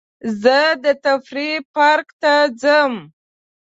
[0.41, 2.93] زه د تفریح پارک ته ځم.